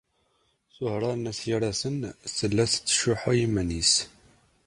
[0.77, 1.97] Ẓuhṛa n At Yiraten
[2.35, 3.93] tella tettcuḥḥu i yiman-nnes.